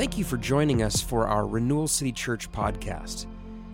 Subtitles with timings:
[0.00, 3.26] Thank you for joining us for our Renewal City Church podcast.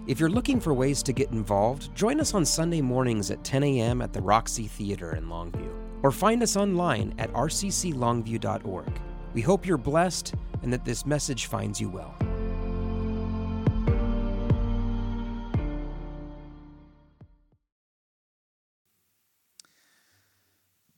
[0.09, 3.62] If you're looking for ways to get involved, join us on Sunday mornings at 10
[3.62, 4.02] a.m.
[4.02, 9.00] at the Roxy Theater in Longview, or find us online at rcclongview.org.
[9.34, 10.34] We hope you're blessed
[10.64, 12.16] and that this message finds you well.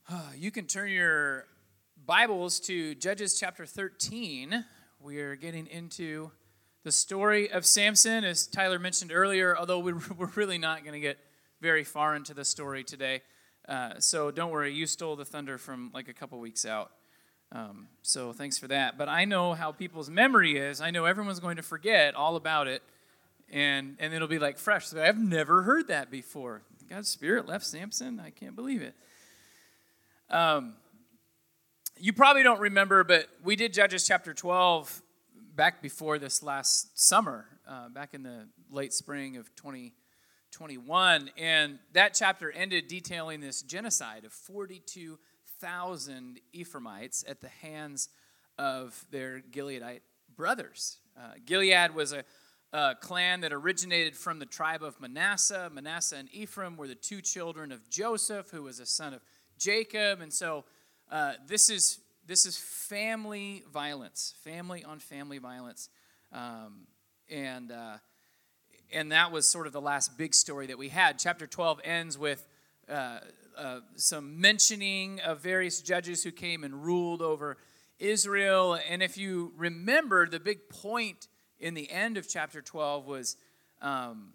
[0.35, 1.45] You can turn your
[2.07, 4.65] Bibles to Judges chapter 13.
[5.01, 6.29] We are getting into
[6.83, 9.79] the story of Samson, as Tyler mentioned earlier, although
[10.17, 11.17] we're really not going to get
[11.61, 13.21] very far into the story today.
[13.65, 16.91] Uh, so don't worry, you stole the thunder from like a couple weeks out.
[17.53, 18.97] Um, so thanks for that.
[18.97, 20.81] But I know how people's memory is.
[20.81, 22.83] I know everyone's going to forget all about it,
[23.49, 24.87] and, and it'll be like fresh.
[24.87, 26.61] So I've never heard that before.
[26.89, 28.19] God's Spirit left Samson?
[28.19, 28.95] I can't believe it.
[30.29, 30.73] Um,
[31.99, 35.01] you probably don't remember, but we did Judges chapter 12
[35.55, 41.29] back before this last summer, uh, back in the late spring of 2021.
[41.37, 48.07] And that chapter ended detailing this genocide of 42,000 Ephraimites at the hands
[48.57, 50.01] of their Gileadite
[50.35, 50.99] brothers.
[51.17, 52.23] Uh, Gilead was a,
[52.71, 55.69] a clan that originated from the tribe of Manasseh.
[55.73, 59.21] Manasseh and Ephraim were the two children of Joseph, who was a son of
[59.57, 60.21] Jacob.
[60.21, 60.63] And so
[61.11, 65.89] uh, this is this is family violence, family on family violence,
[66.31, 66.87] um,
[67.29, 67.97] and uh,
[68.91, 71.19] and that was sort of the last big story that we had.
[71.19, 72.47] Chapter twelve ends with.
[72.87, 73.19] Uh,
[73.59, 77.57] uh, some mentioning of various judges who came and ruled over
[77.99, 78.79] Israel.
[78.89, 81.27] And if you remember, the big point
[81.59, 83.35] in the end of chapter 12 was,
[83.81, 84.33] um,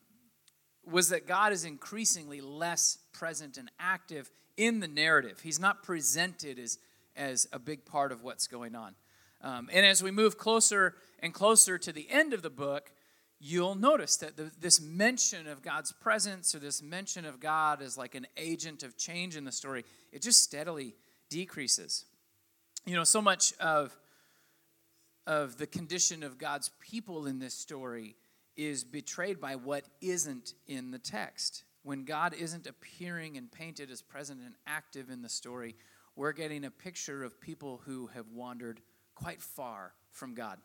[0.84, 5.40] was that God is increasingly less present and active in the narrative.
[5.40, 6.78] He's not presented as,
[7.16, 8.94] as a big part of what's going on.
[9.40, 12.90] Um, and as we move closer and closer to the end of the book,
[13.40, 17.98] you'll notice that the, this mention of God's presence or this mention of God as
[17.98, 20.94] like an agent of change in the story, it just steadily
[21.28, 22.06] decreases.
[22.86, 23.96] You know, so much of,
[25.26, 28.16] of the condition of God's people in this story
[28.56, 34.02] is betrayed by what isn't in the text when God isn't appearing and painted as
[34.02, 35.76] present and active in the story,
[36.16, 38.80] we're getting a picture of people who have wandered
[39.14, 40.58] quite far from God.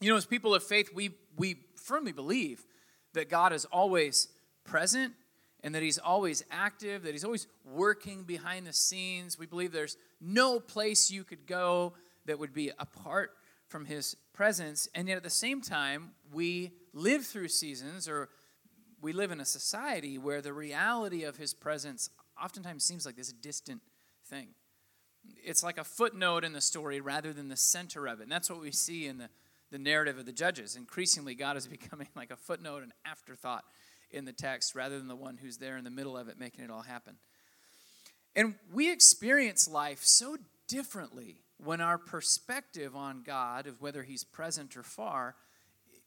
[0.00, 2.66] You know, as people of faith, we, we firmly believe
[3.14, 4.28] that God is always
[4.64, 5.14] present
[5.62, 9.38] and that He's always active, that He's always working behind the scenes.
[9.38, 11.94] We believe there's no place you could go
[12.26, 13.30] that would be apart
[13.68, 14.88] from His presence.
[14.94, 18.28] And yet at the same time, we live through seasons or
[19.04, 22.08] we live in a society where the reality of his presence
[22.42, 23.82] oftentimes seems like this distant
[24.30, 24.48] thing.
[25.44, 28.22] It's like a footnote in the story rather than the center of it.
[28.22, 29.28] And that's what we see in the,
[29.70, 30.74] the narrative of the judges.
[30.74, 33.64] Increasingly, God is becoming like a footnote, an afterthought
[34.10, 36.64] in the text rather than the one who's there in the middle of it making
[36.64, 37.16] it all happen.
[38.34, 44.78] And we experience life so differently when our perspective on God, of whether he's present
[44.78, 45.36] or far,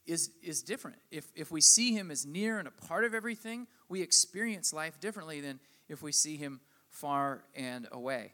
[0.08, 0.96] is, is different.
[1.10, 4.98] If, if we see him as near and a part of everything, we experience life
[4.98, 8.32] differently than if we see him far and away.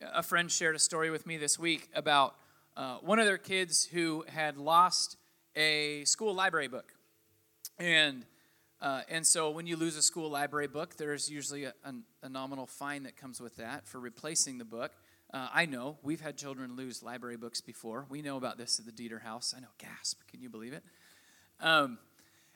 [0.00, 2.34] A friend shared a story with me this week about
[2.76, 5.18] uh, one of their kids who had lost
[5.54, 6.94] a school library book.
[7.78, 8.24] And,
[8.80, 11.92] uh, and so when you lose a school library book, there's usually a, a,
[12.22, 14.92] a nominal fine that comes with that for replacing the book.
[15.32, 18.04] Uh, I know we've had children lose library books before.
[18.08, 19.54] We know about this at the Dieter house.
[19.56, 20.20] I know, gasp!
[20.28, 20.82] Can you believe it?
[21.60, 21.98] Um,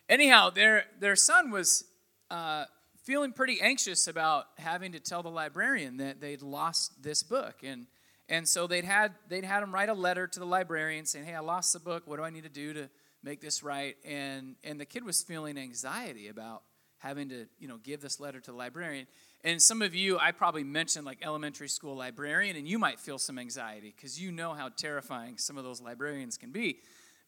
[0.09, 1.85] anyhow, their their son was
[2.31, 2.65] uh,
[3.05, 7.87] feeling pretty anxious about having to tell the librarian that they'd lost this book, and
[8.29, 11.35] and so they'd had they'd had him write a letter to the librarian saying, "Hey,
[11.35, 12.03] I lost the book.
[12.07, 12.91] What do I need to do to
[13.23, 16.63] make this right?" And and the kid was feeling anxiety about
[16.99, 19.07] having to you know give this letter to the librarian
[19.45, 23.19] and some of you, I probably mentioned like elementary school librarian, and you might feel
[23.19, 26.79] some anxiety because you know how terrifying some of those librarians can be,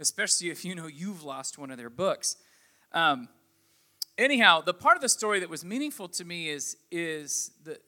[0.00, 2.36] especially if you know you've lost one of their books.
[2.92, 3.28] Um,
[4.16, 7.78] anyhow, the part of the story that was meaningful to me is is the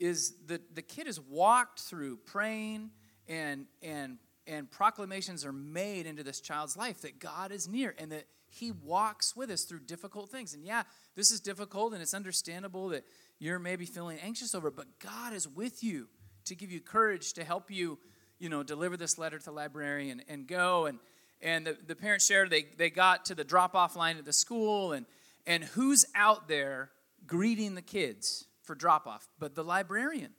[0.00, 2.90] is the the kid has walked through praying
[3.28, 4.18] and and
[4.48, 8.70] and proclamations are made into this child's life that God is near and that he
[8.70, 10.54] walks with us through difficult things.
[10.54, 10.84] And yeah,
[11.14, 13.04] this is difficult and it's understandable that
[13.38, 16.08] you're maybe feeling anxious over, but God is with you
[16.46, 17.98] to give you courage to help you,
[18.38, 20.86] you know, deliver this letter to the librarian and go.
[20.86, 20.98] And
[21.42, 24.92] and the, the parents shared they, they got to the drop-off line at the school
[24.92, 25.04] and
[25.46, 26.90] and who's out there
[27.26, 29.28] greeting the kids for drop-off?
[29.38, 30.32] But the librarian.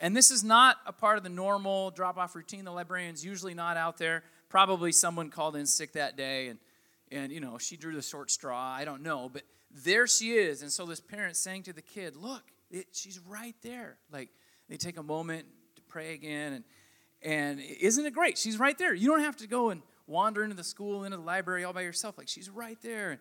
[0.00, 2.64] And this is not a part of the normal drop-off routine.
[2.64, 6.58] The librarian's usually not out there probably someone called in sick that day and
[7.10, 10.62] and you know she drew the short straw i don't know but there she is.
[10.62, 13.98] And so this parent saying to the kid look it, she's right there.
[14.10, 14.30] Like
[14.68, 15.46] they take a moment
[15.76, 16.64] to pray again and
[17.24, 18.36] and isn't it great?
[18.36, 18.92] She's right there.
[18.92, 21.82] You don't have to go and wander into the school into the library all by
[21.82, 22.18] yourself.
[22.18, 23.20] Like she's right there.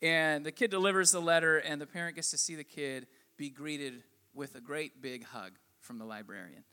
[0.00, 3.06] And the kid delivers the letter and the parent gets to see the kid
[3.36, 4.02] be greeted
[4.32, 6.64] with a great big hug from the librarian.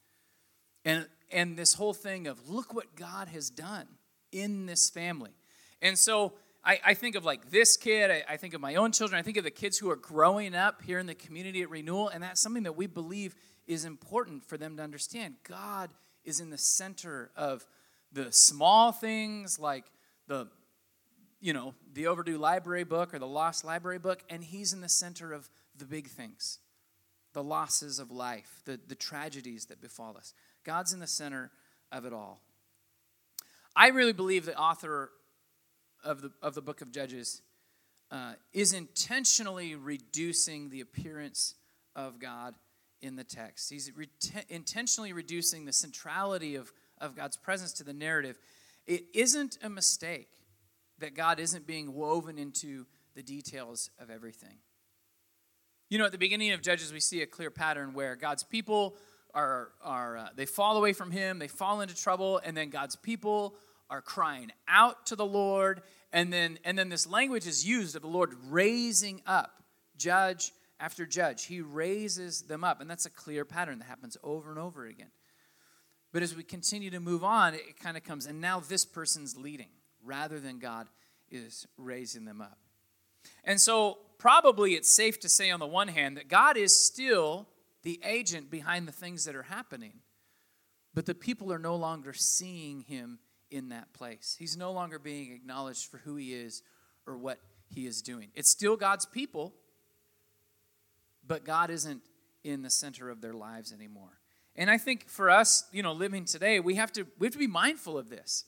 [0.86, 3.88] And and this whole thing of look what god has done
[4.32, 5.32] in this family.
[5.82, 6.34] And so
[6.64, 9.22] I, I think of like this kid, I, I, think of my own children, I
[9.22, 12.22] think of the kids who are growing up here in the community at Renewal, and
[12.22, 13.36] that's something that we believe
[13.66, 15.36] is important for them to understand.
[15.48, 15.90] God
[16.26, 17.66] is in the center of
[18.12, 19.86] the small things like
[20.28, 20.48] the
[21.40, 24.90] you know the overdue library book or the lost library book and he's in the
[24.90, 26.60] center of the big things
[27.34, 30.34] the losses of life the, the tragedies that befall us
[30.66, 31.52] god's in the center
[31.92, 32.42] of it all
[33.76, 35.12] I really believe the author
[36.04, 37.42] of the, of the book of Judges
[38.12, 41.56] uh, is intentionally reducing the appearance
[41.96, 42.56] of God
[43.02, 43.70] in the text.
[43.70, 44.10] He's re-
[44.50, 48.38] intentionally reducing the centrality of, of God's presence to the narrative.
[48.88, 50.30] It isn't a mistake
[51.00, 52.86] that God isn't being woven into
[53.16, 54.58] the details of everything.
[55.90, 58.96] You know, at the beginning of Judges, we see a clear pattern where God's people
[59.34, 62.96] are, are uh, they fall away from Him, they fall into trouble, and then God's
[62.96, 63.56] people
[63.90, 65.82] are crying out to the Lord.
[66.12, 69.64] And then, and then this language is used of the Lord raising up
[69.98, 71.46] judge after judge.
[71.46, 72.82] He raises them up.
[72.82, 75.12] And that's a clear pattern that happens over and over again.
[76.12, 79.38] But as we continue to move on, it kind of comes, and now this person's
[79.38, 79.70] leading
[80.04, 80.88] rather than God
[81.30, 82.58] is raising them up.
[83.44, 87.48] And so, probably it's safe to say, on the one hand, that God is still
[87.84, 90.00] the agent behind the things that are happening,
[90.94, 93.20] but the people are no longer seeing him
[93.52, 94.36] in that place.
[94.38, 96.62] He's no longer being acknowledged for who he is
[97.06, 98.30] or what he is doing.
[98.36, 99.54] It's still God's people,
[101.26, 102.02] but God isn't
[102.44, 104.20] in the center of their lives anymore.
[104.56, 107.40] And I think for us, you know, living today, we have to we have to
[107.40, 108.46] be mindful of this.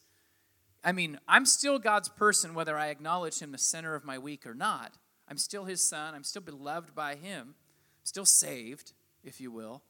[0.84, 4.48] I mean, I'm still God's person whether I acknowledge him the center of my week
[4.48, 4.94] or not.
[5.28, 6.16] I'm still his son.
[6.16, 7.50] I'm still beloved by him.
[7.50, 8.94] I'm still saved,
[9.24, 9.84] if you will.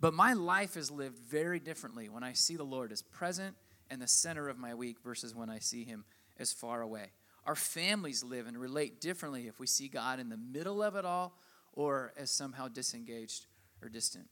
[0.00, 3.54] But my life is lived very differently when I see the Lord as present
[3.90, 6.04] and the center of my week versus when I see him
[6.38, 7.10] as far away.
[7.44, 11.04] Our families live and relate differently if we see God in the middle of it
[11.04, 11.34] all
[11.72, 13.46] or as somehow disengaged
[13.82, 14.26] or distant.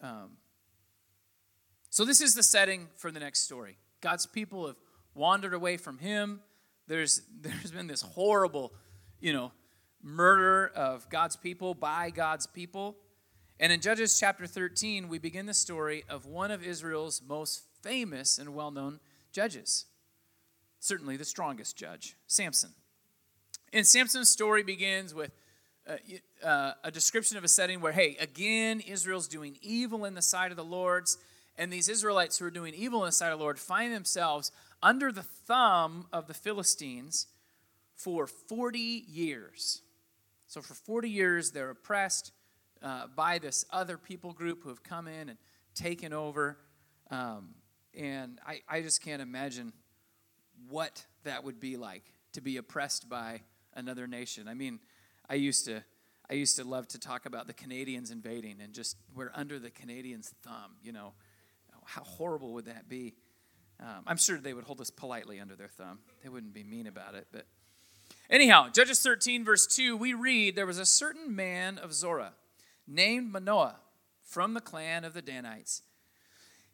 [0.00, 0.36] Um,
[1.90, 3.76] so, this is the setting for the next story.
[4.00, 4.76] God's people have
[5.14, 6.40] wandered away from him.
[6.88, 8.72] There's, there's been this horrible,
[9.20, 9.52] you know,
[10.02, 12.96] murder of God's people by God's people.
[13.60, 18.38] And in Judges chapter 13, we begin the story of one of Israel's most famous
[18.38, 19.00] and well known
[19.32, 19.86] judges.
[20.80, 22.70] Certainly the strongest judge, Samson.
[23.72, 25.30] And Samson's story begins with
[25.88, 25.96] uh,
[26.44, 30.50] uh, a description of a setting where, hey, again, Israel's doing evil in the sight
[30.50, 31.18] of the Lord's,
[31.56, 34.52] and these Israelites who are doing evil in the sight of the Lord find themselves
[34.82, 37.26] under the thumb of the Philistines
[37.94, 39.82] for 40 years.
[40.46, 42.32] So, for 40 years, they're oppressed
[42.82, 45.38] uh, by this other people group who have come in and
[45.74, 46.58] taken over.
[47.10, 47.54] Um,
[47.98, 49.72] and I, I just can't imagine
[50.68, 53.42] what that would be like to be oppressed by
[53.74, 54.48] another nation.
[54.48, 54.80] I mean,
[55.28, 55.82] I used to
[56.30, 59.70] I used to love to talk about the Canadians invading and just we're under the
[59.70, 61.12] Canadians' thumb, you know.
[61.84, 63.14] How horrible would that be?
[63.80, 65.98] Um, I'm sure they would hold us politely under their thumb.
[66.22, 67.46] They wouldn't be mean about it, but
[68.30, 72.34] anyhow, Judges 13 verse 2, we read there was a certain man of Zorah
[72.86, 73.80] named Manoah
[74.22, 75.82] from the clan of the Danites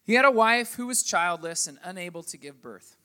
[0.09, 2.97] he had a wife who was childless and unable to give birth.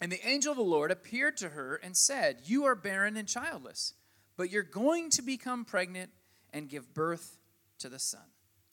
[0.00, 3.26] And the angel of the Lord appeared to her and said, You are barren and
[3.26, 3.94] childless,
[4.36, 6.10] but you're going to become pregnant
[6.52, 7.38] and give birth
[7.80, 8.22] to the son,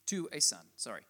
[0.05, 1.01] to a son, sorry.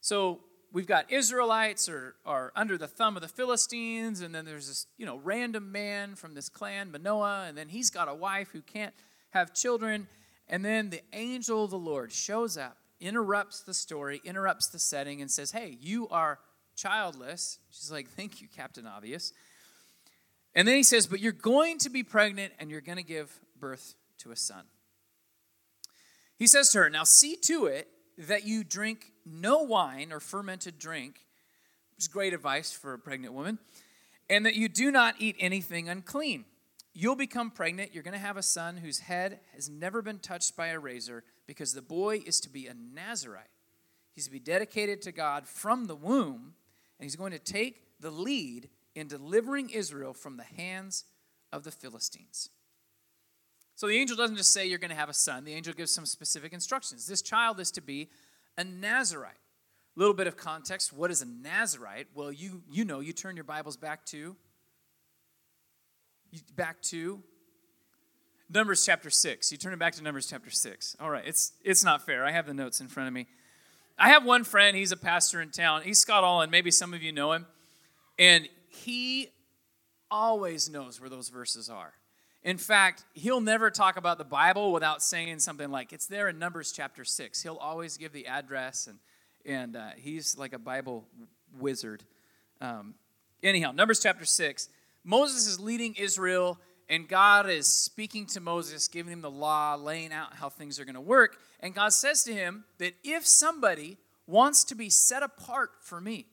[0.00, 0.40] So
[0.72, 4.86] we've got Israelites are, are under the thumb of the Philistines, and then there's this,
[4.96, 8.62] you know, random man from this clan, Manoah, and then he's got a wife who
[8.62, 8.94] can't
[9.30, 10.08] have children.
[10.48, 15.20] And then the angel of the Lord shows up interrupts the story, interrupts the setting,
[15.20, 16.38] and says, Hey, you are
[16.76, 17.58] childless.
[17.70, 19.32] She's like, Thank you, Captain Obvious.
[20.54, 23.38] And then he says, But you're going to be pregnant and you're going to give
[23.58, 24.64] birth to a son.
[26.36, 30.78] He says to her, Now see to it that you drink no wine or fermented
[30.78, 31.24] drink,
[31.94, 33.58] which is great advice for a pregnant woman,
[34.28, 36.44] and that you do not eat anything unclean.
[36.94, 37.94] You'll become pregnant.
[37.94, 41.22] You're going to have a son whose head has never been touched by a razor
[41.48, 43.50] because the boy is to be a Nazarite.
[44.14, 46.54] He's to be dedicated to God from the womb,
[46.98, 51.04] and he's going to take the lead in delivering Israel from the hands
[51.50, 52.50] of the Philistines.
[53.74, 55.90] So the angel doesn't just say you're going to have a son, the angel gives
[55.90, 57.06] some specific instructions.
[57.06, 58.10] This child is to be
[58.58, 59.32] a Nazarite.
[59.96, 62.08] A little bit of context what is a Nazarite?
[62.14, 64.36] Well, you, you know, you turn your Bibles back to
[66.54, 67.22] back to
[68.50, 69.52] Numbers chapter 6.
[69.52, 70.96] You turn it back to Numbers chapter 6.
[71.00, 72.24] All right, it's it's not fair.
[72.24, 73.26] I have the notes in front of me.
[73.98, 75.82] I have one friend, he's a pastor in town.
[75.82, 76.50] He's Scott Allen.
[76.50, 77.46] Maybe some of you know him.
[78.18, 79.28] And he
[80.10, 81.94] always knows where those verses are.
[82.44, 86.38] In fact, he'll never talk about the Bible without saying something like, it's there in
[86.38, 87.42] Numbers chapter 6.
[87.42, 88.98] He'll always give the address, and,
[89.44, 91.04] and uh, he's like a Bible
[91.58, 92.04] wizard.
[92.60, 92.94] Um,
[93.42, 94.68] anyhow, Numbers chapter 6.
[95.04, 100.12] Moses is leading Israel, and God is speaking to Moses, giving him the law, laying
[100.12, 101.36] out how things are going to work.
[101.60, 106.26] And God says to him that if somebody wants to be set apart for me,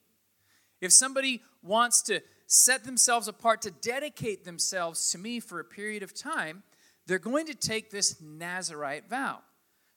[0.80, 6.04] if somebody wants to set themselves apart to dedicate themselves to me for a period
[6.04, 6.64] of time,
[7.08, 9.40] they're going to take this Nazarite vow.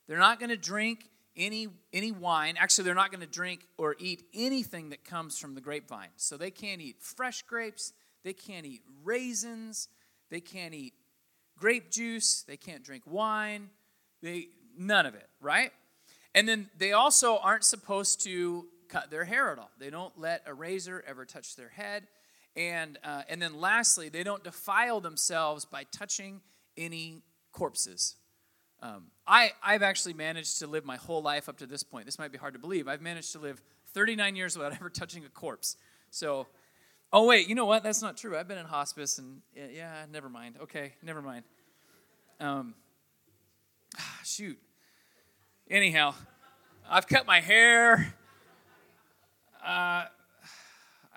[0.07, 1.05] They're not going to drink
[1.37, 2.55] any, any wine.
[2.57, 6.09] Actually, they're not going to drink or eat anything that comes from the grapevine.
[6.17, 9.87] So they can't eat fresh grapes, they can't eat raisins,
[10.29, 10.93] they can't eat
[11.57, 13.69] grape juice, they can't drink wine,
[14.21, 15.71] they none of it, right?
[16.33, 19.71] And then they also aren't supposed to cut their hair at all.
[19.79, 22.07] They don't let a razor ever touch their head.
[22.55, 26.41] And, uh, and then lastly, they don't defile themselves by touching
[26.77, 27.21] any
[27.51, 28.15] corpses.
[28.81, 32.05] Um, I, I've actually managed to live my whole life up to this point.
[32.05, 32.87] This might be hard to believe.
[32.87, 33.61] I've managed to live
[33.93, 35.75] 39 years without ever touching a corpse.
[36.09, 36.47] So,
[37.11, 37.83] oh, wait, you know what?
[37.83, 38.37] That's not true.
[38.37, 40.55] I've been in hospice and yeah, never mind.
[40.61, 41.43] Okay, never mind.
[42.39, 42.73] Um,
[44.23, 44.57] shoot.
[45.69, 46.13] Anyhow,
[46.89, 48.13] I've cut my hair.
[49.65, 50.05] Uh,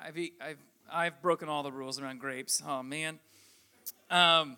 [0.00, 0.58] I've, eat, I've,
[0.92, 2.62] I've broken all the rules around grapes.
[2.66, 3.18] Oh, man.
[4.11, 4.56] Um,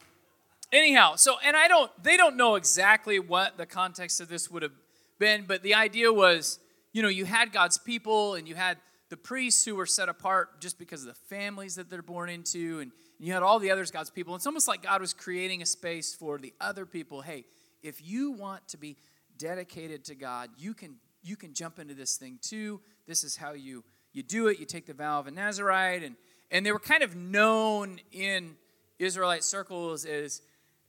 [0.73, 4.63] anyhow, so, and I don't, they don't know exactly what the context of this would
[4.63, 4.73] have
[5.19, 6.59] been, but the idea was,
[6.93, 8.79] you know, you had God's people and you had
[9.11, 12.81] the priests who were set apart just because of the families that they're born into,
[12.81, 14.35] and you had all the others, God's people.
[14.35, 17.21] It's almost like God was creating a space for the other people.
[17.21, 17.45] Hey,
[17.83, 18.97] if you want to be
[19.39, 22.81] dedicated to God, you can you can jump into this thing too.
[23.07, 24.59] This is how you you do it.
[24.59, 26.17] You take the vow of a Nazarite, and
[26.51, 28.57] and they were kind of known in
[28.99, 30.43] Israelite circles as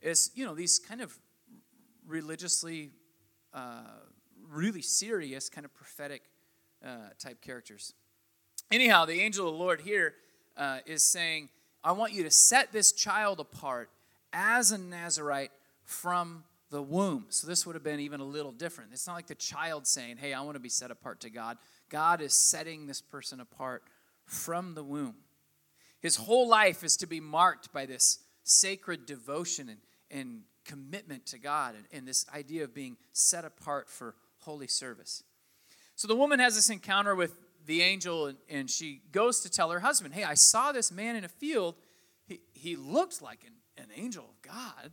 [0.04, 1.18] as you know these kind of
[2.08, 2.92] religiously
[3.54, 3.82] uh,
[4.50, 6.22] really serious kind of prophetic
[6.86, 7.94] uh, type characters.
[8.72, 10.16] Anyhow, the angel of the Lord here
[10.58, 11.50] uh, is saying,
[11.84, 13.90] "I want you to set this child apart
[14.34, 15.52] as a Nazarite
[15.84, 17.26] from the womb.
[17.30, 18.92] So this would have been even a little different.
[18.92, 21.58] It's not like the child saying, Hey, I want to be set apart to God.
[21.90, 23.84] God is setting this person apart
[24.26, 25.16] from the womb.
[26.02, 29.80] His whole life is to be marked by this sacred devotion and,
[30.12, 35.24] and commitment to God and, and this idea of being set apart for holy service.
[35.96, 39.72] So the woman has this encounter with the angel and, and she goes to tell
[39.72, 41.76] her husband, Hey, I saw this man in a field.
[42.26, 44.92] He, he looked like an, an angel of God.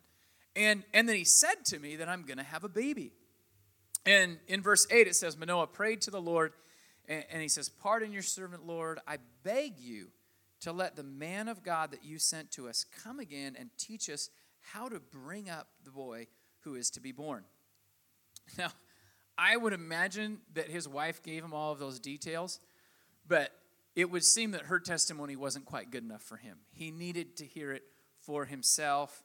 [0.54, 3.12] And, and then he said to me that I'm going to have a baby.
[4.04, 6.52] And in verse 8, it says, Manoah prayed to the Lord,
[7.08, 8.98] and, and he says, Pardon your servant, Lord.
[9.06, 10.08] I beg you
[10.60, 14.08] to let the man of God that you sent to us come again and teach
[14.10, 16.26] us how to bring up the boy
[16.60, 17.44] who is to be born.
[18.58, 18.72] Now,
[19.42, 22.60] I would imagine that his wife gave him all of those details,
[23.26, 23.50] but
[23.96, 26.58] it would seem that her testimony wasn't quite good enough for him.
[26.70, 27.82] He needed to hear it
[28.20, 29.24] for himself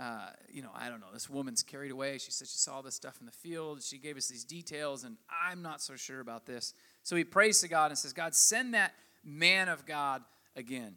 [0.00, 2.18] uh, you know, I don't know, this woman's carried away.
[2.18, 3.82] She said she saw this stuff in the field.
[3.82, 6.72] She gave us these details, and I'm not so sure about this.
[7.02, 8.94] So he prays to God and says, God, send that
[9.24, 10.22] man of God
[10.54, 10.94] again.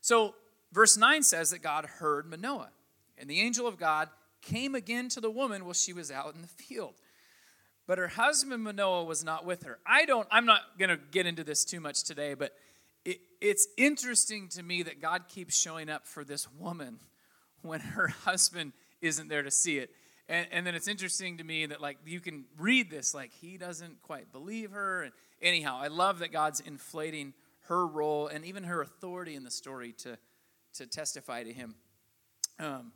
[0.00, 0.36] So
[0.72, 2.70] verse 9 says that God heard Manoah,
[3.18, 4.08] and the angel of God
[4.42, 6.94] came again to the woman while she was out in the field.
[7.92, 9.78] But her husband Manoah was not with her.
[9.84, 12.54] I don't, I'm not going to get into this too much today, but
[13.04, 17.00] it, it's interesting to me that God keeps showing up for this woman
[17.60, 18.72] when her husband
[19.02, 19.90] isn't there to see it.
[20.26, 23.58] And, and then it's interesting to me that like you can read this like he
[23.58, 25.02] doesn't quite believe her.
[25.02, 27.34] And anyhow, I love that God's inflating
[27.64, 30.16] her role and even her authority in the story to
[30.76, 31.74] to testify to him.
[32.58, 32.92] Um,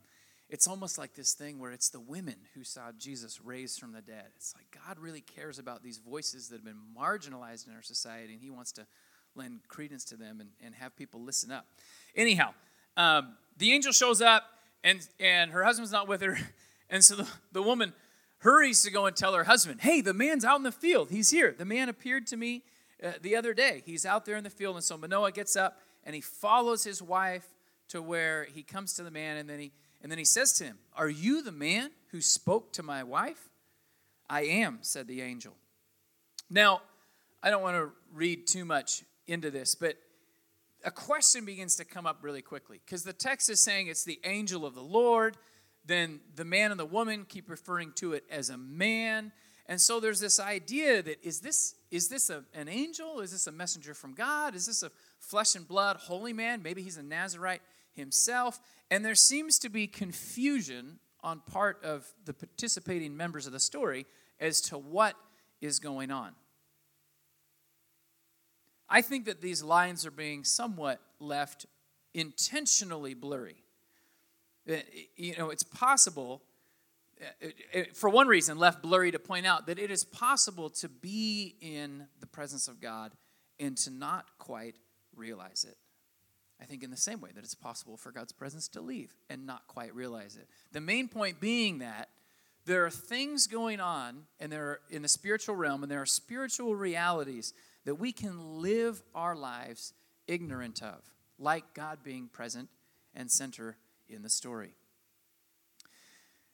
[0.49, 4.01] it's almost like this thing where it's the women who saw Jesus raised from the
[4.01, 4.27] dead.
[4.37, 8.35] It's like God really cares about these voices that have been marginalized in our society,
[8.35, 8.87] and He wants to
[9.35, 11.67] lend credence to them and, and have people listen up.
[12.15, 12.55] Anyhow,
[12.97, 14.45] um, the angel shows up
[14.85, 16.39] and and her husband's not with her
[16.91, 17.93] and so the, the woman
[18.39, 21.31] hurries to go and tell her husband hey the man's out in the field he's
[21.31, 22.63] here the man appeared to me
[23.03, 23.83] uh, the other day.
[23.85, 27.03] He's out there in the field, and so Manoah gets up and he follows his
[27.03, 27.47] wife
[27.89, 29.73] to where he comes to the man, and then he
[30.07, 33.49] and then he says to him, Are you the man who spoke to my wife?
[34.31, 35.55] I am, said the angel.
[36.49, 36.83] Now,
[37.43, 39.97] I don't want to read too much into this, but
[40.85, 44.21] a question begins to come up really quickly because the text is saying it's the
[44.23, 45.39] angel of the Lord.
[45.85, 49.33] Then the man and the woman keep referring to it as a man.
[49.69, 53.19] And so there's this idea that is this is this a, an angel?
[53.19, 54.55] Is this a messenger from God?
[54.55, 56.63] Is this a flesh and blood holy man?
[56.63, 57.63] Maybe he's a Nazarite
[57.97, 58.61] himself.
[58.91, 64.07] And there seems to be confusion on part of the participating members of the story
[64.39, 65.17] as to what
[65.61, 66.33] is going on.
[68.89, 71.67] I think that these lines are being somewhat left
[72.15, 73.65] intentionally blurry.
[74.69, 74.77] Uh,
[75.17, 76.43] you know, it's possible,
[77.21, 80.89] uh, uh, for one reason, left blurry to point out that it is possible to
[80.89, 83.13] be in the presence of God
[83.59, 84.77] and to not quite
[85.15, 85.77] realize it.
[86.61, 89.47] I think in the same way that it's possible for God's presence to leave and
[89.47, 90.49] not quite realize it.
[90.73, 92.09] The main point being that
[92.65, 96.07] there are things going on and there are, in the spiritual realm and there are
[96.07, 97.53] spiritual realities
[97.85, 99.93] that we can live our lives
[100.27, 101.03] ignorant of,
[101.39, 102.69] like God being present
[103.15, 103.77] and center
[104.09, 104.75] in the story.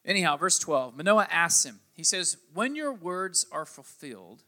[0.05, 4.43] Anyhow, verse 12 Manoah asks him, he says, When your words are fulfilled,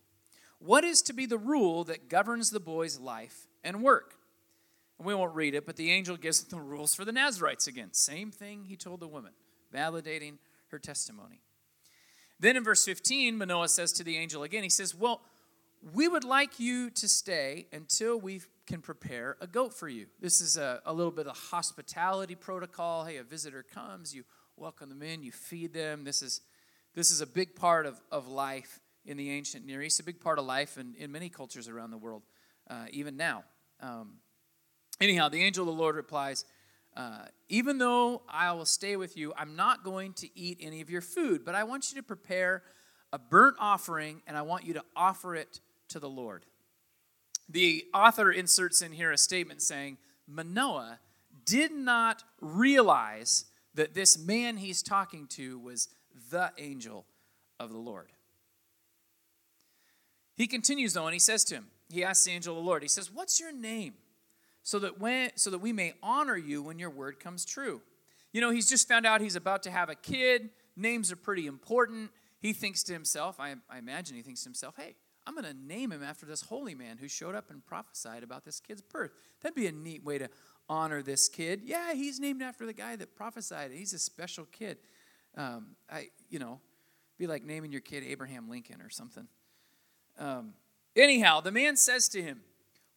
[0.59, 4.15] what is to be the rule that governs the boy's life and work?
[4.97, 7.89] We won't read it, but the angel gives the rules for the Nazarites again.
[7.91, 9.33] Same thing he told the woman,
[9.73, 10.37] validating
[10.67, 11.41] her testimony.
[12.39, 15.21] Then in verse 15, Manoah says to the angel again, he says, Well,
[15.93, 20.07] we would like you to stay until we can prepare a goat for you.
[20.19, 23.05] This is a, a little bit of hospitality protocol.
[23.05, 24.23] Hey, a visitor comes, you
[24.57, 26.03] welcome them in, you feed them.
[26.03, 26.41] This is,
[26.95, 30.19] this is a big part of, of life in the ancient Near East, a big
[30.19, 32.23] part of life in, in many cultures around the world,
[32.69, 33.43] uh, even now.
[33.79, 34.13] Um,
[35.01, 36.45] anyhow, the angel of the Lord replies,
[36.95, 40.89] uh, Even though I will stay with you, I'm not going to eat any of
[40.89, 42.63] your food, but I want you to prepare
[43.11, 46.45] a burnt offering and I want you to offer it to the Lord.
[47.47, 50.99] The author inserts in here a statement saying, Manoah
[51.45, 55.89] did not realize that this man he's talking to was
[56.31, 57.05] the angel
[57.59, 58.11] of the Lord.
[60.35, 62.81] He continues though, and he says to him, he asks the angel of the Lord,
[62.81, 63.93] he says, What's your name?
[64.65, 67.83] So that when so that we may honor you when your word comes true.
[68.33, 70.49] You know, he's just found out he's about to have a kid.
[70.75, 72.09] Names are pretty important.
[72.39, 74.95] He thinks to himself, I, I imagine he thinks to himself, hey,
[75.27, 78.43] I'm going to name him after this holy man who showed up and prophesied about
[78.43, 79.11] this kid's birth.
[79.41, 80.29] That'd be a neat way to
[80.67, 81.61] honor this kid.
[81.63, 83.71] Yeah, he's named after the guy that prophesied.
[83.71, 84.79] He's a special kid.
[85.37, 86.59] Um, I, you know,
[87.19, 89.27] be like naming your kid Abraham Lincoln or something.
[90.17, 90.55] Um,
[90.95, 92.41] anyhow, the man says to him,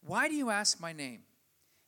[0.03, 1.21] Why do you ask my name?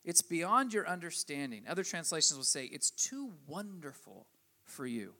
[0.04, 1.62] It's beyond your understanding.
[1.68, 4.26] Other translations will say, It's too wonderful
[4.64, 5.14] for you.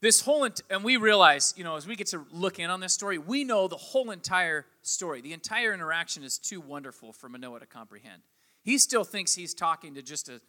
[0.00, 2.94] This whole and we realize you know as we get to look in on this
[2.94, 7.60] story we know the whole entire story the entire interaction is too wonderful for manoah
[7.60, 8.22] to comprehend
[8.62, 10.40] he still thinks he's talking to just a,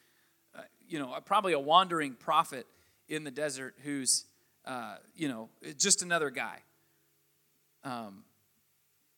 [0.88, 2.66] you know probably a wandering prophet
[3.10, 4.26] in the desert who's
[4.66, 6.60] uh, you know just another guy
[7.84, 8.24] um,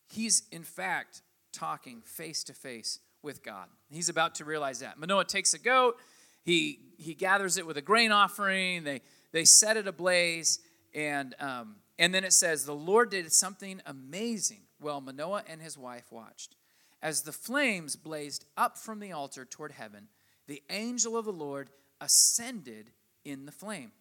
[0.09, 1.21] he's in fact
[1.53, 5.95] talking face to face with god he's about to realize that manoah takes a goat
[6.43, 9.01] he he gathers it with a grain offering they
[9.33, 10.59] they set it ablaze,
[10.93, 15.77] and, um, and then it says, The Lord did something amazing while Manoah and his
[15.77, 16.55] wife watched.
[17.01, 20.07] As the flames blazed up from the altar toward heaven,
[20.47, 22.91] the angel of the Lord ascended
[23.25, 23.91] in the flame.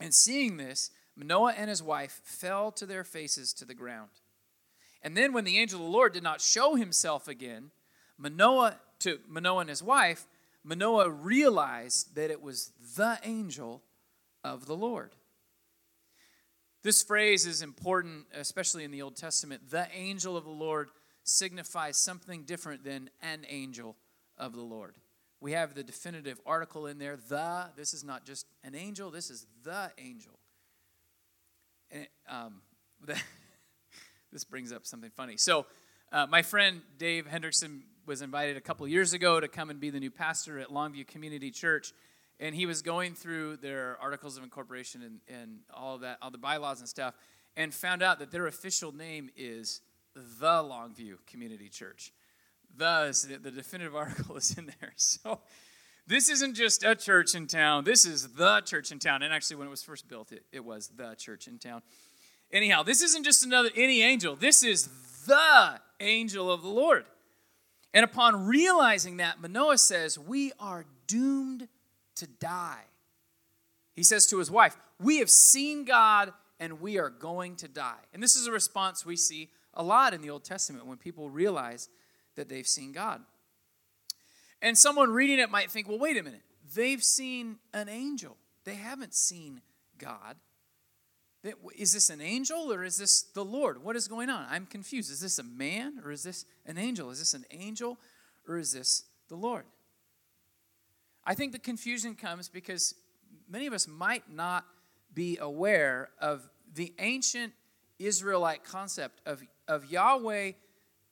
[0.00, 4.10] And seeing this, Manoah and his wife fell to their faces to the ground.
[5.02, 7.70] And then, when the angel of the Lord did not show himself again,
[8.16, 10.26] Manoah to Manoah and his wife,
[10.64, 13.82] Manoah realized that it was the angel
[14.42, 15.14] of the Lord.
[16.82, 19.70] This phrase is important, especially in the Old Testament.
[19.70, 20.90] The angel of the Lord
[21.24, 23.96] signifies something different than an angel
[24.36, 24.96] of the Lord.
[25.40, 27.66] We have the definitive article in there, the.
[27.76, 30.38] This is not just an angel, this is the angel.
[31.90, 32.62] And um,
[34.32, 35.36] this brings up something funny.
[35.36, 35.66] So,
[36.10, 39.90] uh, my friend Dave Hendrickson was invited a couple years ago to come and be
[39.90, 41.92] the new pastor at Longview Community Church
[42.40, 46.30] and he was going through their articles of incorporation and, and all of that, all
[46.30, 47.14] the bylaws and stuff,
[47.56, 49.80] and found out that their official name is
[50.14, 52.12] the Longview Community Church.
[52.76, 54.92] The, the definitive article is in there.
[54.96, 55.40] So
[56.06, 57.84] this isn't just a church in town.
[57.84, 59.22] This is the church in town.
[59.22, 61.82] And actually, when it was first built, it, it was the church in town.
[62.52, 64.34] Anyhow, this isn't just another any angel.
[64.34, 64.88] This is
[65.26, 67.04] the angel of the Lord.
[67.92, 71.68] And upon realizing that, Manoah says, We are doomed
[72.16, 72.84] to die.
[73.94, 78.00] He says to his wife, We have seen God and we are going to die.
[78.12, 81.30] And this is a response we see a lot in the Old Testament when people
[81.30, 81.88] realize
[82.34, 83.20] that they've seen God.
[84.60, 86.42] And someone reading it might think, well, wait a minute.
[86.74, 89.60] They've seen an angel, they haven't seen
[89.98, 90.36] God.
[91.76, 93.82] Is this an angel or is this the Lord?
[93.82, 94.46] What is going on?
[94.50, 95.10] I'm confused.
[95.10, 97.10] Is this a man or is this an angel?
[97.10, 97.98] Is this an angel
[98.46, 99.64] or is this the Lord?
[101.24, 102.94] I think the confusion comes because
[103.48, 104.64] many of us might not
[105.14, 107.52] be aware of the ancient
[107.98, 110.52] Israelite concept of, of Yahweh,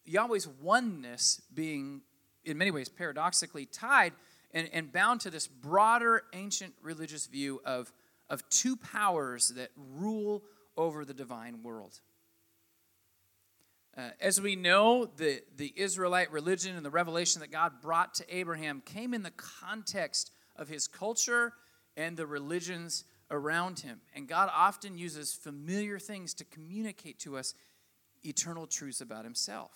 [0.04, 2.02] Yahweh's oneness being,
[2.44, 4.12] in many ways, paradoxically tied
[4.52, 7.92] and, and bound to this broader ancient religious view of,
[8.28, 10.42] of two powers that rule
[10.76, 12.00] over the divine world.
[13.96, 18.36] Uh, as we know, the, the Israelite religion and the revelation that God brought to
[18.36, 21.54] Abraham came in the context of his culture
[21.96, 24.00] and the religions around him.
[24.14, 27.54] And God often uses familiar things to communicate to us
[28.22, 29.70] eternal truths about himself.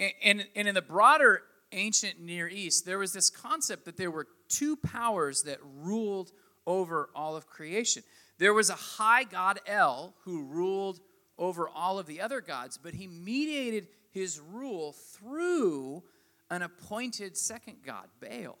[0.00, 4.10] And, and, and in the broader ancient Near East, there was this concept that there
[4.10, 6.32] were two powers that ruled
[6.66, 8.02] over all of creation.
[8.38, 11.00] There was a high God El who ruled
[11.38, 16.02] over all of the other gods, but he mediated his rule through
[16.50, 18.58] an appointed second God, Baal.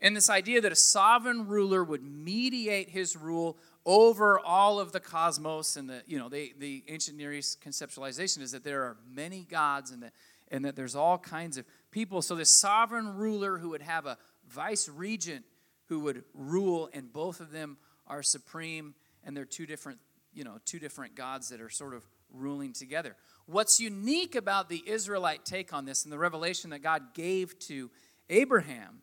[0.00, 5.00] And this idea that a sovereign ruler would mediate his rule over all of the
[5.00, 8.96] cosmos and the, you know, the, the ancient Near East conceptualization is that there are
[9.08, 10.12] many gods and that,
[10.48, 12.22] and that there's all kinds of people.
[12.22, 14.18] So this sovereign ruler who would have a
[14.48, 15.44] vice regent
[15.88, 18.94] who would rule, and both of them are supreme,
[19.24, 19.98] and they're two different,
[20.32, 23.16] you know, two different gods that are sort of ruling together.
[23.46, 27.90] What's unique about the Israelite take on this and the revelation that God gave to
[28.28, 29.02] Abraham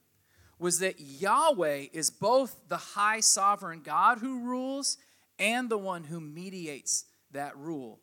[0.60, 4.98] was that Yahweh is both the high sovereign God who rules
[5.40, 8.00] and the one who mediates that rule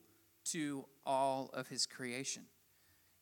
[0.47, 2.45] to all of his creation.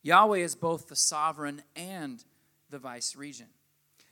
[0.03, 2.25] Yahweh is both the sovereign and
[2.71, 3.51] the vice regent.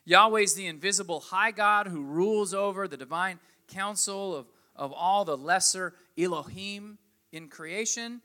[0.04, 3.38] Yahweh is the invisible high God who rules over the divine
[3.68, 6.98] council of, of all the lesser Elohim
[7.32, 8.20] in creation.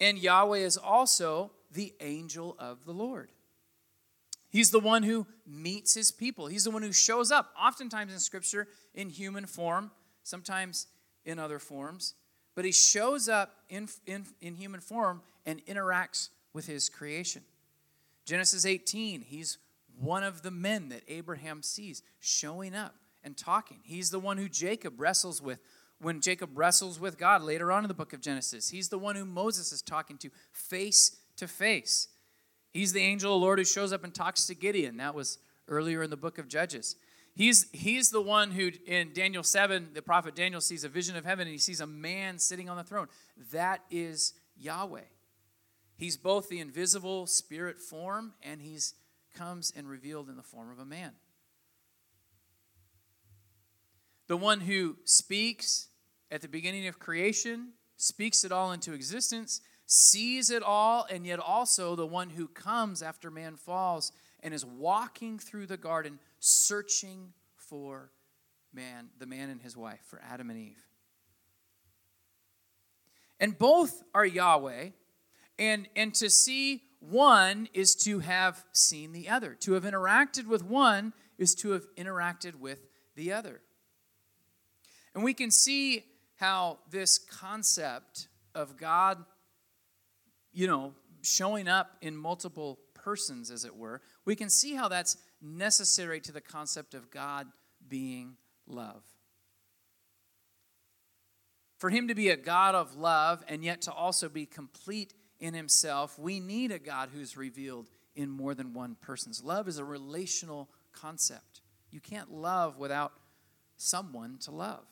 [0.00, 3.30] And Yahweh is also the angel of the Lord.
[4.50, 6.46] He's the one who meets his people.
[6.46, 9.90] He's the one who shows up, oftentimes in Scripture, in human form,
[10.24, 10.88] sometimes
[11.24, 12.14] in other forms.
[12.54, 17.42] But he shows up in, in, in human form and interacts with his creation.
[18.26, 19.56] Genesis 18, he's
[20.02, 23.78] one of the men that Abraham sees showing up and talking.
[23.84, 25.60] He's the one who Jacob wrestles with
[26.00, 28.70] when Jacob wrestles with God later on in the book of Genesis.
[28.70, 32.08] He's the one who Moses is talking to face to face.
[32.72, 34.96] He's the angel of the Lord who shows up and talks to Gideon.
[34.96, 35.38] That was
[35.68, 36.96] earlier in the book of Judges.
[37.34, 41.24] He's, he's the one who, in Daniel 7, the prophet Daniel sees a vision of
[41.24, 43.06] heaven and he sees a man sitting on the throne.
[43.52, 45.00] That is Yahweh.
[45.96, 48.94] He's both the invisible spirit form and he's
[49.32, 51.12] comes and revealed in the form of a man.
[54.28, 55.88] The one who speaks
[56.30, 61.38] at the beginning of creation, speaks it all into existence, sees it all, and yet
[61.38, 67.34] also the one who comes after man falls and is walking through the garden searching
[67.54, 68.10] for
[68.72, 70.82] man, the man and his wife, for Adam and Eve.
[73.38, 74.90] And both are Yahweh,
[75.58, 79.54] and, and to see one is to have seen the other.
[79.60, 82.86] To have interacted with one is to have interacted with
[83.16, 83.60] the other.
[85.14, 86.04] And we can see
[86.36, 89.24] how this concept of God
[90.52, 95.16] you know, showing up in multiple persons, as it were, we can see how that's
[95.40, 97.46] necessary to the concept of God
[97.88, 98.36] being
[98.66, 99.02] love.
[101.78, 105.54] For him to be a God of love and yet to also be complete in
[105.54, 109.42] himself, we need a God who's revealed in more than one person's.
[109.42, 111.62] Love is a relational concept.
[111.90, 113.12] You can't love without
[113.76, 114.84] someone to love.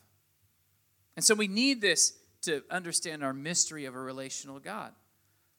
[1.15, 4.93] And so we need this to understand our mystery of a relational God.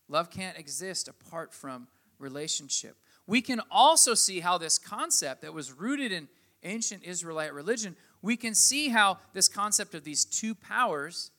[0.10, 1.88] Love can't exist apart from
[2.20, 2.98] relationship.
[3.26, 6.28] We can also see how this concept that was rooted in
[6.64, 11.32] ancient Israelite religion, we can see how this concept of these two powers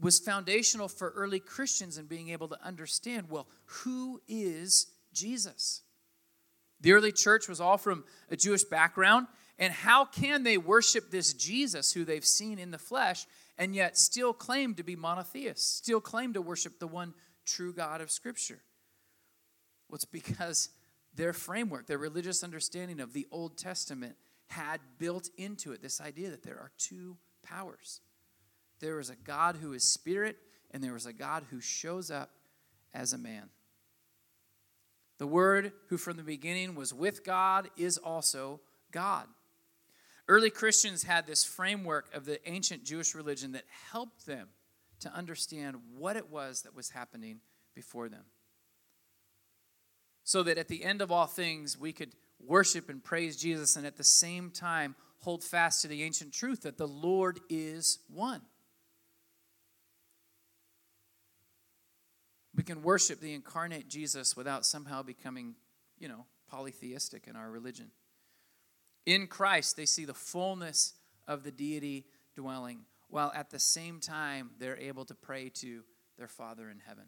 [0.00, 5.82] was foundational for early Christians in being able to understand well, who is Jesus?
[6.80, 9.26] The early church was all from a Jewish background,
[9.58, 13.26] And how can they worship this Jesus who they've seen in the flesh
[13.58, 17.12] and yet still claim to be monotheists, still claim to worship the one
[17.44, 18.62] true God of Scripture?
[19.88, 20.70] Well, it's because
[21.14, 24.16] their framework, their religious understanding of the Old Testament
[24.48, 28.00] had built into it this idea that there are two powers.
[28.80, 30.36] There is a God who is spirit,
[30.70, 32.30] and there is a God who shows up
[32.92, 33.50] as a man.
[35.18, 39.26] The Word, who from the beginning was with God, is also God.
[40.28, 44.48] Early Christians had this framework of the ancient Jewish religion that helped them
[45.00, 47.40] to understand what it was that was happening
[47.74, 48.24] before them.
[50.24, 53.86] So that at the end of all things, we could worship and praise Jesus and
[53.86, 58.42] at the same time hold fast to the ancient truth that the Lord is one.
[62.60, 65.54] We can worship the incarnate Jesus without somehow becoming,
[65.98, 67.86] you know, polytheistic in our religion.
[69.06, 70.92] In Christ, they see the fullness
[71.26, 72.04] of the deity
[72.36, 75.84] dwelling, while at the same time, they're able to pray to
[76.18, 77.04] their Father in heaven.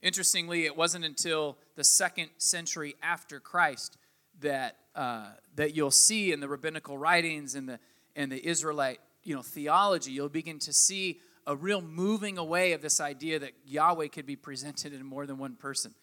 [0.00, 3.98] Interestingly, it wasn't until the second century after Christ
[4.40, 7.78] that, uh, that you'll see in the rabbinical writings and the,
[8.16, 12.82] and the Israelite you know, theology, you'll begin to see a real moving away of
[12.82, 15.94] this idea that Yahweh could be presented in more than one person.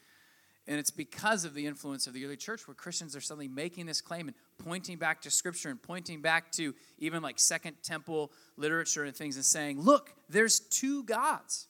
[0.68, 3.86] And it's because of the influence of the early church where Christians are suddenly making
[3.86, 8.32] this claim and pointing back to scripture and pointing back to even like Second Temple
[8.58, 11.68] literature and things and saying, look, there's two gods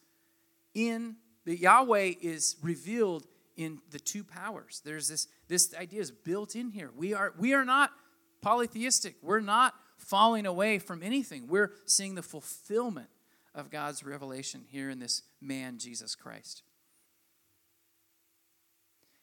[0.73, 4.81] in the Yahweh is revealed in the two powers.
[4.85, 6.91] There's this, this idea is built in here.
[6.95, 7.91] We are, we are not
[8.41, 9.15] polytheistic.
[9.21, 11.47] We're not falling away from anything.
[11.49, 13.09] We're seeing the fulfillment
[13.56, 16.62] of God's revelation here in this man, Jesus Christ.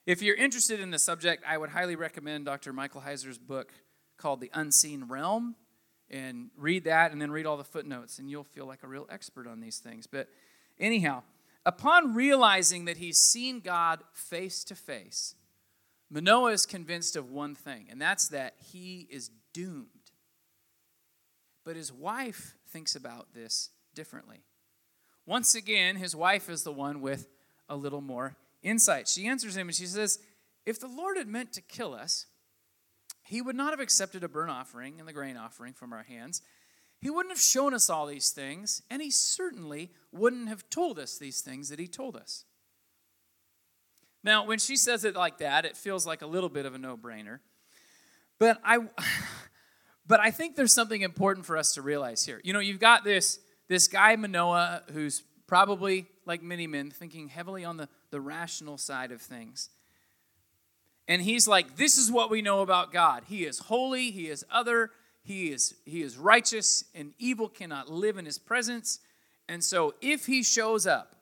[0.05, 2.73] If you're interested in the subject, I would highly recommend Dr.
[2.73, 3.73] Michael Heiser's book
[4.17, 5.55] called The Unseen Realm
[6.11, 9.07] and read that and then read all the footnotes, and you'll feel like a real
[9.11, 10.07] expert on these things.
[10.07, 10.29] But
[10.79, 11.23] anyhow,
[11.65, 15.35] upon realizing that he's seen God face to face,
[16.11, 19.87] Manoah is convinced of one thing, and that's that he is doomed.
[21.65, 24.45] But his wife thinks about this differently.
[25.27, 27.29] Once again, his wife is the one with
[27.69, 29.09] a little more insight.
[29.09, 30.19] She answers him and she says,
[30.67, 32.27] If the Lord had meant to kill us,
[33.25, 36.43] he would not have accepted a burnt offering and the grain offering from our hands.
[37.01, 41.19] He wouldn't have shown us all these things, and he certainly wouldn't have told us
[41.19, 42.45] these things that he told us.
[44.23, 46.79] Now, when she says it like that, it feels like a little bit of a
[46.79, 47.41] no-brainer.
[48.39, 48.79] But I
[50.07, 52.41] but I think there's something important for us to realize here.
[52.45, 57.65] You know, you've got this this guy Manoah who's probably like many men thinking heavily
[57.65, 59.71] on the the rational side of things.
[61.09, 63.25] And he's like, This is what we know about God.
[63.29, 64.91] He is holy, He is other,
[65.25, 69.01] He is, he is righteous, and evil cannot live in His presence.
[69.49, 71.17] And so if He shows up,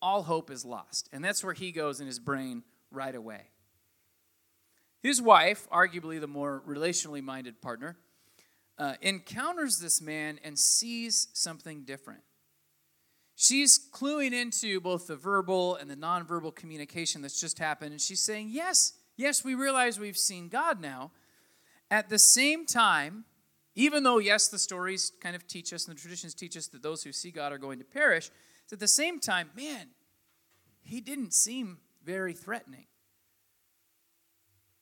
[0.00, 1.08] all hope is lost.
[1.12, 3.42] And that's where he goes in his brain right away.
[5.02, 7.96] His wife, arguably the more relationally minded partner,
[8.78, 12.20] uh, encounters this man and sees something different.
[13.34, 18.20] She's cluing into both the verbal and the nonverbal communication that's just happened, and she's
[18.20, 21.12] saying, Yes, yes, we realize we've seen God now.
[21.90, 23.24] At the same time,
[23.74, 26.82] even though, yes, the stories kind of teach us and the traditions teach us that
[26.82, 28.30] those who see God are going to perish,
[28.72, 29.88] at the same time, man,
[30.82, 32.86] he didn't seem very threatening.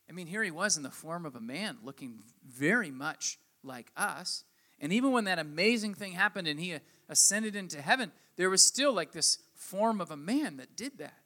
[0.08, 3.90] I mean, here he was in the form of a man looking very much like
[3.96, 4.44] us.
[4.80, 6.76] And even when that amazing thing happened and he
[7.08, 11.18] ascended into heaven, there was still like this form of a man that did that.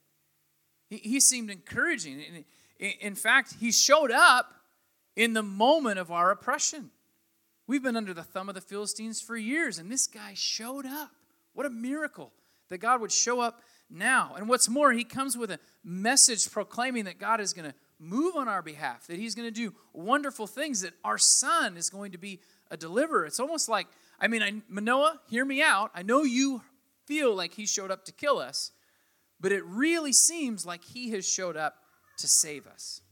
[0.89, 2.23] He, he seemed encouraging.
[2.79, 4.53] And in fact, he showed up
[5.17, 6.91] in the moment of our oppression.
[7.67, 11.11] We've been under the thumb of the Philistines for years, and this guy showed up.
[11.53, 12.33] What a miracle
[12.69, 14.35] that God would show up now.
[14.37, 18.35] And what's more, he comes with a message proclaiming that God is going to move
[18.35, 22.13] on our behalf, that he's going to do wonderful things, that our son is going
[22.13, 23.27] to be a deliverer.
[23.27, 23.87] It's almost like,
[24.19, 25.91] I mean, I, Manoah, hear me out.
[25.95, 26.63] I know you
[27.07, 28.73] feel like he showed up to kill us,
[29.39, 31.77] but it really seems like he has showed up
[32.19, 33.03] to save us.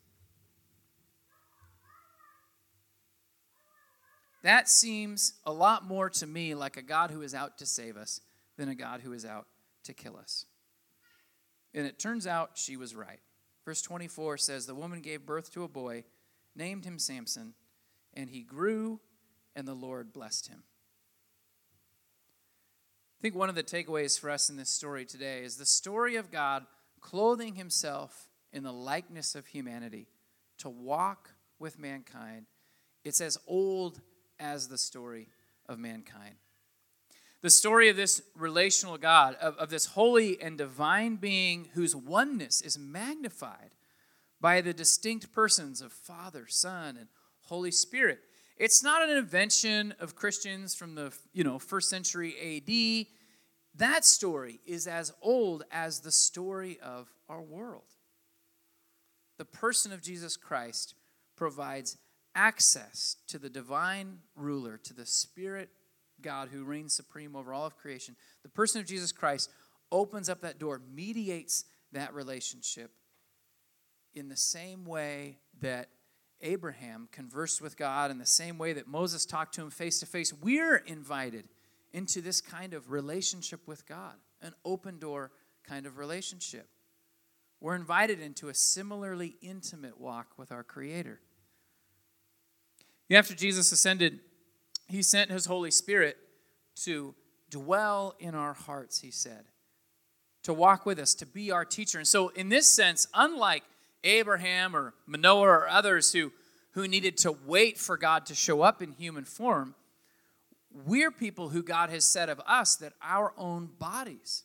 [4.42, 7.96] That seems a lot more to me like a God who is out to save
[7.96, 8.20] us
[8.56, 9.46] than a God who is out
[9.84, 10.46] to kill us.
[11.74, 13.20] And it turns out she was right.
[13.68, 16.04] Verse 24 says The woman gave birth to a boy,
[16.56, 17.52] named him Samson,
[18.14, 18.98] and he grew,
[19.54, 20.62] and the Lord blessed him.
[23.18, 26.16] I think one of the takeaways for us in this story today is the story
[26.16, 26.64] of God
[27.02, 30.06] clothing himself in the likeness of humanity
[30.60, 32.46] to walk with mankind
[33.04, 34.00] It's as old
[34.40, 35.28] as the story
[35.68, 36.36] of mankind.
[37.40, 42.60] The story of this relational God, of, of this holy and divine being whose oneness
[42.60, 43.70] is magnified
[44.40, 47.08] by the distinct persons of Father, Son, and
[47.42, 48.20] Holy Spirit.
[48.56, 53.06] It's not an invention of Christians from the you know first century AD.
[53.78, 57.84] That story is as old as the story of our world.
[59.38, 60.94] The person of Jesus Christ
[61.36, 61.96] provides
[62.34, 65.70] access to the divine ruler, to the Spirit
[66.22, 68.16] God who reigns supreme over all of creation.
[68.42, 69.50] The person of Jesus Christ
[69.90, 72.90] opens up that door, mediates that relationship
[74.14, 75.88] in the same way that
[76.40, 80.06] Abraham conversed with God, in the same way that Moses talked to him face to
[80.06, 80.32] face.
[80.32, 81.48] We're invited
[81.92, 85.32] into this kind of relationship with God, an open door
[85.64, 86.68] kind of relationship.
[87.60, 91.20] We're invited into a similarly intimate walk with our Creator.
[93.10, 94.20] After Jesus ascended,
[94.88, 96.16] he sent his Holy Spirit
[96.84, 97.14] to
[97.50, 99.44] dwell in our hearts, he said,
[100.42, 101.98] to walk with us, to be our teacher.
[101.98, 103.64] And so, in this sense, unlike
[104.04, 106.32] Abraham or Manoah or others who,
[106.72, 109.74] who needed to wait for God to show up in human form,
[110.86, 114.44] we're people who God has said of us that our own bodies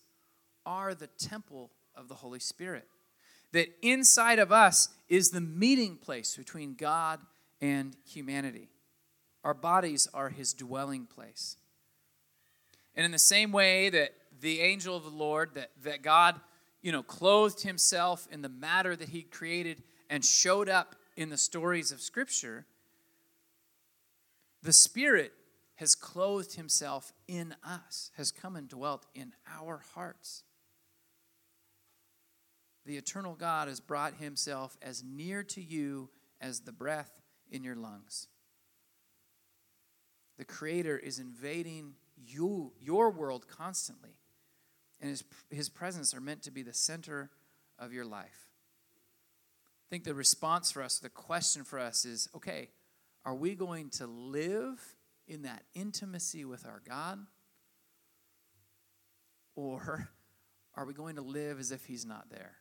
[0.66, 2.88] are the temple of the Holy Spirit.
[3.52, 7.20] That inside of us is the meeting place between God
[7.62, 8.70] and humanity.
[9.44, 11.58] Our bodies are his dwelling place.
[12.96, 16.40] And in the same way that the angel of the Lord, that, that God,
[16.82, 21.38] you know, clothed himself in the matter that he created and showed up in the
[21.38, 22.66] stories of Scripture,
[24.62, 25.34] the Spirit
[25.76, 30.44] has clothed himself in us, has come and dwelt in our hearts.
[32.86, 37.76] The eternal God has brought himself as near to you as the breath in your
[37.76, 38.28] lungs.
[40.38, 44.18] The Creator is invading you, your world constantly,
[45.00, 47.30] and his, his presence are meant to be the center
[47.78, 48.48] of your life.
[49.66, 52.70] I think the response for us, the question for us is okay,
[53.26, 54.82] are we going to live
[55.28, 57.20] in that intimacy with our God?
[59.56, 60.10] Or
[60.76, 62.56] are we going to live as if He's not there?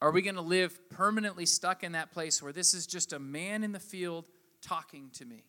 [0.00, 3.18] Are we going to live permanently stuck in that place where this is just a
[3.18, 4.26] man in the field
[4.68, 5.44] talking to me?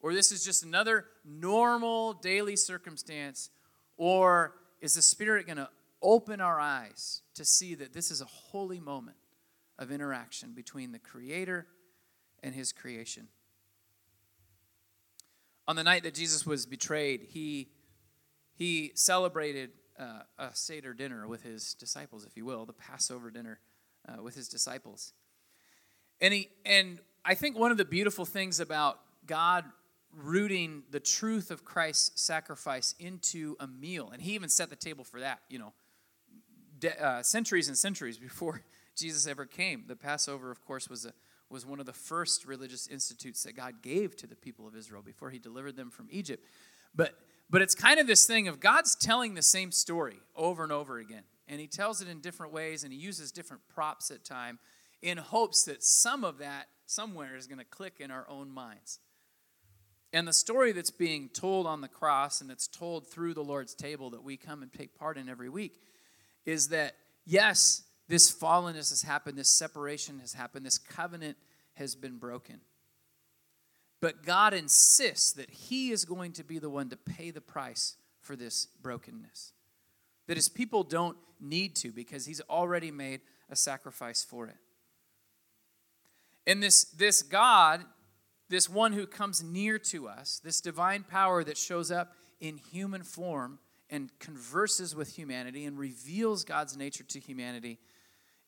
[0.00, 3.50] Or this is just another normal daily circumstance?
[3.96, 5.68] Or is the Spirit going to
[6.02, 9.16] open our eyes to see that this is a holy moment
[9.78, 11.66] of interaction between the Creator
[12.42, 13.28] and His creation?
[15.66, 17.68] On the night that Jesus was betrayed, he,
[18.54, 23.60] he celebrated uh, a Seder dinner with his disciples, if you will, the Passover dinner
[24.06, 25.14] uh, with his disciples.
[26.20, 29.64] And, he, and I think one of the beautiful things about God
[30.12, 35.04] rooting the truth of Christ's sacrifice into a meal, and he even set the table
[35.04, 35.72] for that, you know,
[36.78, 38.62] de- uh, centuries and centuries before
[38.96, 39.84] Jesus ever came.
[39.86, 41.12] The Passover, of course, was a
[41.50, 45.02] was one of the first religious institutes that God gave to the people of Israel
[45.02, 46.44] before he delivered them from Egypt.
[46.94, 47.18] But
[47.50, 50.98] but it's kind of this thing of God's telling the same story over and over
[50.98, 51.22] again.
[51.46, 54.58] And he tells it in different ways and he uses different props at time
[55.02, 58.98] in hopes that some of that somewhere is going to click in our own minds.
[60.12, 63.74] And the story that's being told on the cross and that's told through the Lord's
[63.74, 65.80] table that we come and take part in every week
[66.46, 66.94] is that,
[67.26, 71.36] yes, this fallenness has happened, this separation has happened, this covenant
[71.74, 72.60] has been broken.
[74.00, 77.96] But God insists that He is going to be the one to pay the price
[78.20, 79.52] for this brokenness.
[80.26, 84.56] That His people don't need to because He's already made a sacrifice for it.
[86.46, 87.84] And this, this God
[88.48, 93.02] this one who comes near to us, this divine power that shows up in human
[93.02, 93.58] form
[93.90, 97.78] and converses with humanity and reveals God's nature to humanity,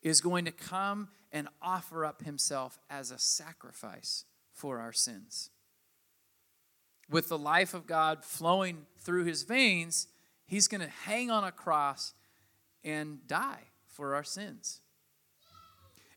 [0.03, 5.51] is going to come and offer up himself as a sacrifice for our sins.
[7.11, 10.09] With the life of God flowing through his veins,
[10.47, 12.15] he's going to hang on a cross
[12.85, 14.81] and die for our sins.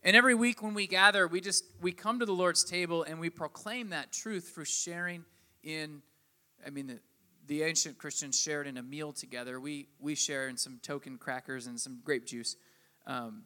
[0.02, 3.20] And every week when we gather, we just we come to the Lord's table and
[3.20, 5.26] we proclaim that truth through sharing
[5.64, 6.02] in
[6.66, 7.00] I mean the,
[7.48, 9.60] the ancient Christians shared in a meal together.
[9.60, 12.56] We we share in some token crackers and some grape juice.
[13.08, 13.44] Um,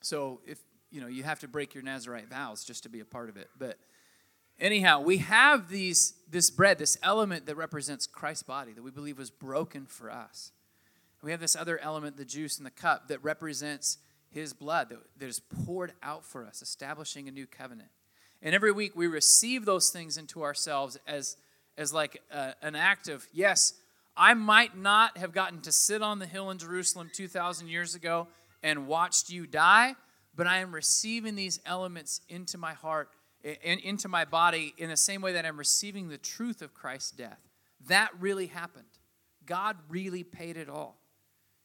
[0.00, 0.58] so if
[0.90, 3.36] you know you have to break your Nazarite vows just to be a part of
[3.36, 3.50] it.
[3.58, 3.78] But
[4.58, 9.18] anyhow, we have these this bread, this element that represents Christ's body that we believe
[9.18, 10.52] was broken for us.
[11.22, 13.98] We have this other element, the juice in the cup, that represents
[14.30, 17.90] his blood that, is poured out for us, establishing a new covenant.
[18.42, 21.36] And every week we receive those things into ourselves as,
[21.76, 23.74] as like a, an act of, yes,
[24.16, 28.28] I might not have gotten to sit on the hill in Jerusalem 2,000 years ago
[28.62, 29.94] and watched you die,
[30.34, 33.10] but I am receiving these elements into my heart
[33.42, 37.12] and into my body in the same way that I'm receiving the truth of Christ's
[37.12, 37.40] death.
[37.88, 38.84] That really happened.
[39.46, 40.98] God really paid it all.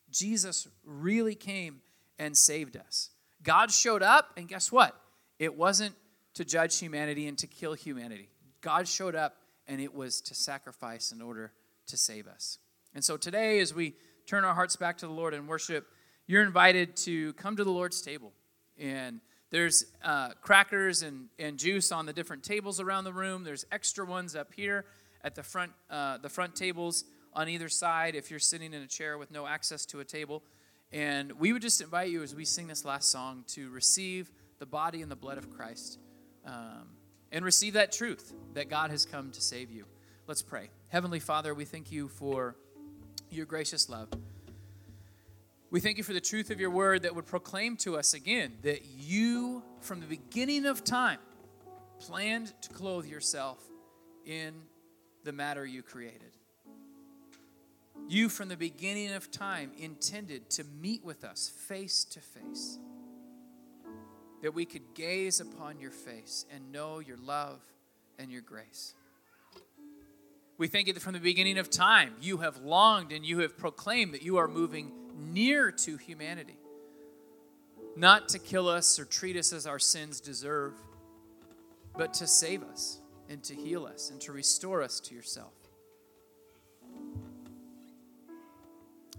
[0.10, 1.82] Jesus really came
[2.20, 3.10] and saved us.
[3.44, 5.00] God showed up, and guess what?
[5.40, 5.96] It wasn't
[6.36, 8.30] to judge humanity and to kill humanity.
[8.62, 9.38] God showed up,
[9.68, 11.52] and it was to sacrifice in order
[11.88, 12.58] to save us.
[12.94, 13.94] And so today, as we
[14.26, 15.88] turn our hearts back to the Lord and worship,
[16.28, 18.32] you're invited to come to the Lord's table.
[18.80, 23.44] And there's uh, crackers and, and juice on the different tables around the room.
[23.44, 24.86] There's extra ones up here
[25.24, 27.04] at the front, uh, the front tables
[27.34, 30.44] on either side if you're sitting in a chair with no access to a table.
[30.92, 34.66] And we would just invite you as we sing this last song to receive the
[34.66, 36.00] body and the blood of Christ
[36.46, 36.88] um,
[37.32, 39.86] and receive that truth that God has come to save you.
[40.28, 40.70] Let's pray.
[40.88, 42.56] Heavenly Father, we thank you for
[43.30, 44.10] your gracious love.
[45.72, 48.54] We thank you for the truth of your word that would proclaim to us again
[48.62, 51.20] that you, from the beginning of time,
[52.00, 53.60] planned to clothe yourself
[54.26, 54.54] in
[55.24, 56.35] the matter you created.
[58.08, 62.78] You, from the beginning of time, intended to meet with us face to face,
[64.44, 67.62] that we could gaze upon your face and know your love
[68.20, 68.94] and your grace.
[70.58, 73.58] We thank you that from the beginning of time, you have longed and you have
[73.58, 76.58] proclaimed that you are moving near to humanity,
[77.96, 80.74] not to kill us or treat us as our sins deserve,
[81.98, 85.54] but to save us and to heal us and to restore us to yourself.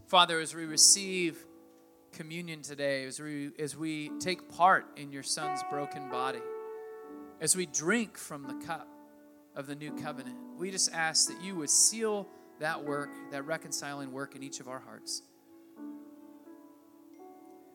[0.06, 1.44] Father, as we receive
[2.12, 6.38] communion today, as we, as we take part in your Son's broken body,
[7.40, 8.86] as we drink from the cup
[9.56, 12.28] of the new covenant, we just ask that you would seal
[12.60, 15.22] that work, that reconciling work in each of our hearts.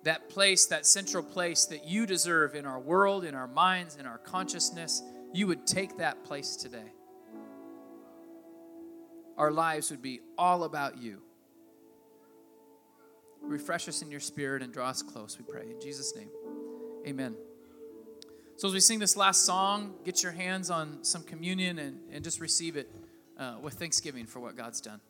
[0.04, 4.06] That place, that central place that you deserve in our world, in our minds, in
[4.06, 5.04] our consciousness,
[5.34, 6.94] you would take that place today.
[9.38, 11.24] Our lives would be all about you.
[13.42, 15.70] Refresh us in your spirit and draw us close, we pray.
[15.70, 16.30] In Jesus' name,
[17.06, 17.36] amen.
[18.58, 22.24] So, as we sing this last song, get your hands on some communion and, and
[22.24, 22.90] just receive it
[23.38, 25.02] uh, with thanksgiving for what God's done.